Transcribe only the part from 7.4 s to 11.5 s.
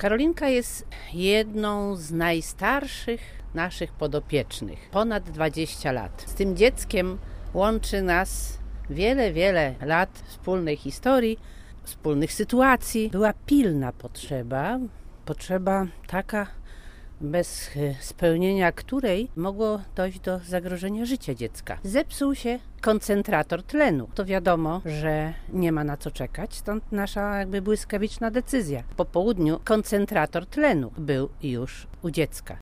łączy nas wiele, wiele lat wspólnej historii,